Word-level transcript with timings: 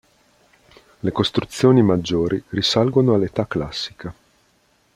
Le 1.01 1.11
costruzioni 1.11 1.83
maggiori 1.83 2.43
risalgono 2.49 3.13
all'Età 3.13 3.45
Classica. 3.45 4.11